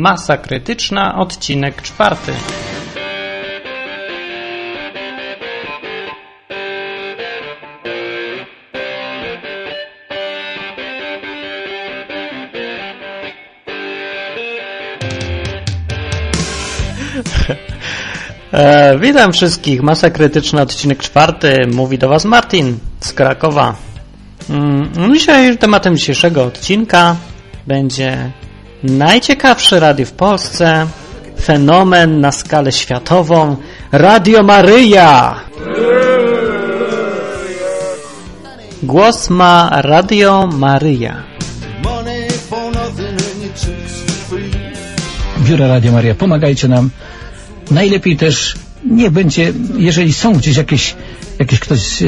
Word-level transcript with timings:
Masa 0.00 0.36
krytyczna, 0.36 1.18
odcinek 1.18 1.82
czwarty. 1.82 2.32
E, 18.52 18.98
witam 18.98 19.32
wszystkich. 19.32 19.82
Masa 19.82 20.10
krytyczna, 20.10 20.62
odcinek 20.62 20.98
czwarty. 20.98 21.66
Mówi 21.72 21.98
do 21.98 22.08
Was 22.08 22.24
Martin 22.24 22.78
z 23.00 23.12
Krakowa. 23.12 23.74
Mm, 24.50 25.14
dzisiaj 25.14 25.58
tematem 25.58 25.96
dzisiejszego 25.96 26.44
odcinka 26.44 27.16
będzie 27.66 28.30
najciekawsze 28.82 29.80
radio 29.80 30.06
w 30.06 30.12
Polsce, 30.12 30.86
fenomen 31.42 32.20
na 32.20 32.32
skalę 32.32 32.72
światową, 32.72 33.56
Radio 33.92 34.42
Maryja. 34.42 35.40
Głos 38.82 39.30
ma 39.30 39.82
Radio 39.82 40.46
Maryja. 40.46 41.22
Biura 45.38 45.68
Radio 45.68 45.92
Maria, 45.92 46.14
pomagajcie 46.14 46.68
nam. 46.68 46.90
Najlepiej 47.70 48.16
też 48.16 48.54
nie 48.84 49.10
będzie, 49.10 49.52
jeżeli 49.78 50.12
są 50.12 50.32
gdzieś 50.32 50.56
jakieś, 50.56 50.94
jakieś 51.38 51.60
ktoś 51.60 52.02
e, 52.02 52.06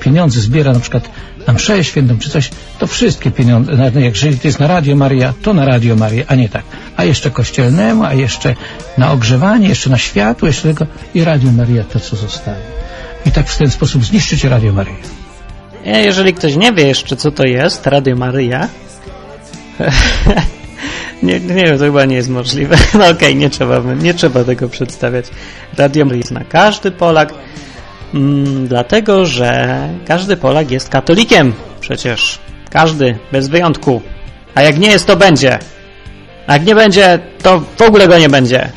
pieniądze 0.00 0.40
zbiera, 0.40 0.72
na 0.72 0.80
przykład 0.80 1.08
mszę 1.52 1.84
świętą 1.84 2.18
czy 2.18 2.30
coś, 2.30 2.50
to 2.78 2.86
wszystkie 2.86 3.30
pieniądze, 3.30 3.72
na- 3.72 4.00
jeżeli 4.00 4.38
to 4.38 4.48
jest 4.48 4.60
na 4.60 4.66
Radio 4.66 4.96
Maria, 4.96 5.34
to 5.42 5.54
na 5.54 5.64
Radio 5.64 5.96
Maria, 5.96 6.24
a 6.28 6.34
nie 6.34 6.48
tak. 6.48 6.62
A 6.96 7.04
jeszcze 7.04 7.30
kościelnemu, 7.30 8.04
a 8.04 8.14
jeszcze 8.14 8.54
na 8.98 9.12
ogrzewanie, 9.12 9.68
jeszcze 9.68 9.90
na 9.90 9.98
światło, 9.98 10.48
jeszcze 10.48 10.68
tego 10.68 10.86
i 11.14 11.24
Radio 11.24 11.52
Maria 11.52 11.84
to, 11.84 12.00
co 12.00 12.16
zostaje. 12.16 12.62
I 13.26 13.30
tak 13.30 13.48
w 13.48 13.58
ten 13.58 13.70
sposób 13.70 14.04
zniszczycie 14.04 14.48
Radio 14.48 14.72
Maria. 14.72 14.94
Jeżeli 15.84 16.34
ktoś 16.34 16.56
nie 16.56 16.72
wie 16.72 16.86
jeszcze, 16.86 17.16
co 17.16 17.30
to 17.30 17.44
jest, 17.44 17.86
Radio 17.86 18.16
Maryja, 18.16 18.68
nie, 21.22 21.40
nie 21.40 21.54
wiem, 21.64 21.78
to 21.78 21.84
chyba 21.84 22.04
nie 22.04 22.16
jest 22.16 22.28
możliwe. 22.28 22.76
No 22.98 23.08
okej, 23.08 23.36
nie 23.36 23.50
trzeba, 23.50 23.80
nie 24.02 24.14
trzeba 24.14 24.44
tego 24.44 24.68
przedstawiać. 24.68 25.26
Radio 25.78 26.04
Maryja 26.04 26.22
zna 26.26 26.44
każdy 26.48 26.90
Polak, 26.90 27.34
mm, 28.14 28.68
dlatego, 28.68 29.26
że 29.26 29.78
każdy 30.06 30.36
Polak 30.36 30.70
jest 30.70 30.88
katolikiem. 30.88 31.52
Przecież 31.80 32.38
każdy, 32.70 33.18
bez 33.32 33.48
wyjątku. 33.48 34.02
A 34.54 34.62
jak 34.62 34.78
nie 34.78 34.88
jest, 34.88 35.06
to 35.06 35.16
będzie. 35.16 35.58
A 36.46 36.52
jak 36.52 36.66
nie 36.66 36.74
będzie, 36.74 37.18
to 37.42 37.60
w 37.76 37.82
ogóle 37.82 38.08
go 38.08 38.18
nie 38.18 38.28
będzie. 38.28 38.70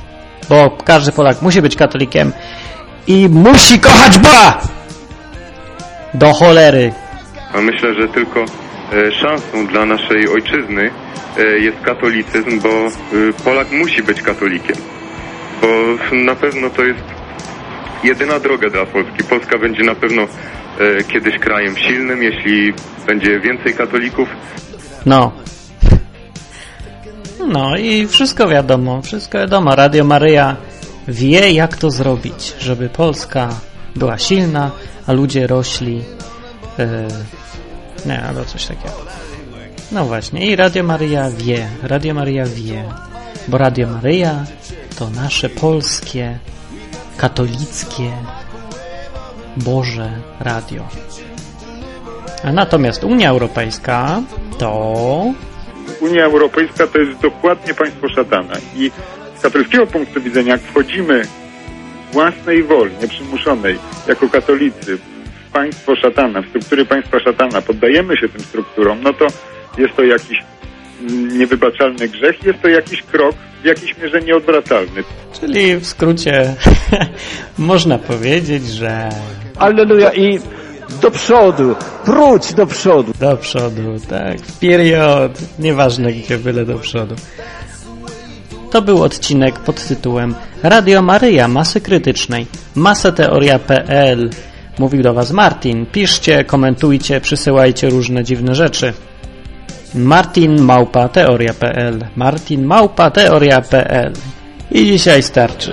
Bo 0.49 0.77
każdy 0.85 1.11
Polak 1.11 1.41
musi 1.41 1.61
być 1.61 1.75
katolikiem 1.75 2.31
i 3.07 3.29
musi 3.29 3.79
kochać 3.79 4.17
Boga! 4.17 4.61
Do 6.13 6.33
cholery. 6.33 6.93
Myślę, 7.61 7.93
że 7.93 8.07
tylko 8.07 8.39
e, 8.39 9.11
szansą 9.11 9.67
dla 9.67 9.85
naszej 9.85 10.27
ojczyzny 10.27 10.91
e, 11.37 11.59
jest 11.59 11.77
katolicyzm, 11.81 12.59
bo 12.59 12.69
e, 12.69 12.91
Polak 13.43 13.71
musi 13.71 14.03
być 14.03 14.21
katolikiem. 14.21 14.75
Bo 15.61 15.67
na 16.15 16.35
pewno 16.35 16.69
to 16.69 16.83
jest 16.83 17.14
jedyna 18.05 18.39
droga 18.39 18.69
dla 18.69 18.85
Polski. 18.85 19.23
Polska 19.29 19.57
będzie 19.57 19.83
na 19.83 19.95
pewno 19.95 20.21
e, 20.21 21.03
kiedyś 21.03 21.39
krajem 21.39 21.77
silnym, 21.77 22.23
jeśli 22.23 22.73
będzie 23.07 23.39
więcej 23.39 23.73
katolików. 23.73 24.29
No. 25.05 25.31
No 27.47 27.77
i 27.77 28.07
wszystko 28.07 28.47
wiadomo, 28.47 29.01
wszystko 29.01 29.37
wiadomo. 29.37 29.75
Radio 29.75 30.03
Maryja 30.03 30.55
wie, 31.07 31.51
jak 31.51 31.77
to 31.77 31.91
zrobić, 31.91 32.55
żeby 32.59 32.89
Polska 32.89 33.49
była 33.95 34.17
silna, 34.17 34.71
a 35.07 35.13
ludzie 35.13 35.47
rośli. 35.47 35.95
Yy, 36.77 37.07
nie, 38.05 38.23
albo 38.23 38.45
coś 38.45 38.65
takiego. 38.65 38.95
No 39.91 40.05
właśnie, 40.05 40.47
i 40.47 40.55
Radio 40.55 40.83
Maryja 40.83 41.29
wie, 41.29 41.67
Radio 41.83 42.13
Maryja 42.13 42.45
wie, 42.45 42.83
bo 43.47 43.57
Radio 43.57 43.87
Maryja 43.87 44.45
to 44.99 45.09
nasze 45.09 45.49
polskie, 45.49 46.39
katolickie, 47.17 48.11
Boże 49.57 50.11
Radio. 50.39 50.87
A 52.43 52.51
natomiast 52.51 53.03
Unia 53.03 53.29
Europejska 53.29 54.21
to 54.59 55.33
Unia 56.01 56.25
Europejska 56.25 56.87
to 56.87 56.99
jest 56.99 57.19
dokładnie 57.21 57.73
państwo 57.73 58.09
szatana 58.09 58.53
i 58.75 58.91
z 59.37 59.41
katolickiego 59.41 59.87
punktu 59.87 60.21
widzenia, 60.21 60.51
jak 60.51 60.61
wchodzimy 60.61 61.21
własnej 62.11 62.63
woli, 62.63 62.91
nieprzymuszonej, 63.01 63.79
jako 64.07 64.29
katolicy 64.29 64.97
w 64.97 65.51
państwo 65.53 65.95
szatana, 65.95 66.41
w 66.41 66.47
struktury 66.49 66.85
państwa 66.85 67.19
szatana, 67.19 67.61
poddajemy 67.61 68.17
się 68.17 68.29
tym 68.29 68.41
strukturom, 68.41 69.01
no 69.01 69.13
to 69.13 69.27
jest 69.77 69.95
to 69.95 70.03
jakiś 70.03 70.37
niewybaczalny 71.37 72.07
grzech, 72.07 72.43
jest 72.43 72.61
to 72.61 72.67
jakiś 72.67 73.01
krok 73.01 73.35
w 73.61 73.65
jakiejś 73.65 73.97
mierze 73.97 74.21
nieodwracalny. 74.21 75.03
Czyli 75.39 75.77
w 75.77 75.85
skrócie 75.85 76.55
można 77.57 77.97
powiedzieć, 77.97 78.67
że 78.67 79.09
Alleluja 79.57 80.13
i 80.13 80.39
do 81.01 81.11
przodu, 81.11 81.75
próć 82.05 82.53
do 82.53 82.67
przodu. 82.67 83.13
do 83.19 83.37
przodu, 83.37 83.81
tak, 84.09 84.41
w 84.41 84.59
period, 84.59 85.31
nieważne 85.59 86.13
gdzie, 86.13 86.37
byle 86.37 86.65
do 86.65 86.79
przodu. 86.79 87.15
To 88.71 88.81
był 88.81 89.03
odcinek 89.03 89.59
pod 89.59 89.87
tytułem 89.87 90.35
Radio 90.63 91.01
Maryja 91.01 91.47
Masy 91.47 91.81
Krytycznej, 91.81 92.45
masateoria.pl 92.75 94.29
Mówił 94.79 95.03
do 95.03 95.13
Was 95.13 95.31
Martin. 95.31 95.85
Piszcie, 95.85 96.43
komentujcie, 96.43 97.21
przysyłajcie 97.21 97.89
różne 97.89 98.23
dziwne 98.23 98.55
rzeczy. 98.55 98.93
Martin 99.95 100.61
Małpa 100.61 101.09
Teoria.pl 101.09 102.05
Martin 102.15 102.65
Małpa 102.65 103.11
Teoria.pl 103.11 104.13
I 104.71 104.85
dzisiaj 104.85 105.23
starczy. 105.23 105.71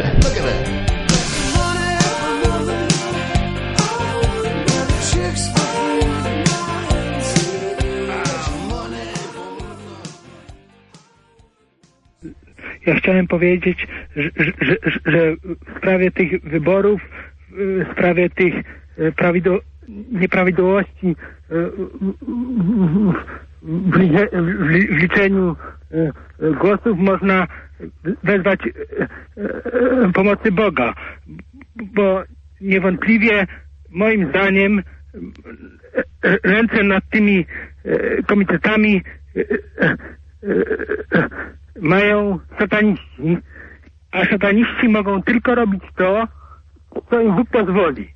Ja 12.87 12.95
chciałem 12.95 13.27
powiedzieć, 13.27 13.87
że, 14.17 14.31
że, 14.37 14.77
że, 15.05 15.37
w 15.75 15.79
sprawie 15.79 16.11
tych 16.11 16.43
wyborów, 16.43 17.01
w 17.51 17.93
sprawie 17.93 18.31
tych 18.31 18.55
e, 18.99 19.13
prawido, 19.13 19.59
nieprawidłowości 20.13 21.17
e, 21.51 21.55
w, 23.63 23.97
li- 23.97 24.29
w, 24.33 24.71
li- 24.71 24.89
w 24.89 24.97
liczeniu 24.97 25.57
e, 25.91 26.13
głosów 26.51 26.99
można 26.99 27.47
wezwać 28.25 28.61
e, 28.67 28.71
e, 29.43 30.13
pomocy 30.13 30.53
Boga, 30.53 30.95
bo 31.77 32.23
niewątpliwie 32.61 33.47
moim 33.91 34.29
zdaniem 34.29 34.79
e, 34.79 34.83
ręce 36.45 36.83
nad 36.83 37.05
tymi 37.11 37.47
e, 37.85 38.23
komitetami 38.23 39.03
e, 39.37 39.41
e, 39.87 39.97
e, 41.15 41.29
mają 41.81 42.39
sataniści, 42.59 43.39
a 44.13 44.25
sataniści 44.25 44.89
mogą 44.89 45.23
tylko 45.23 45.55
robić 45.55 45.83
to, 45.97 46.29
co 47.11 47.21
im 47.21 47.37
Bóg 47.37 47.49
pozwoli. 47.51 48.15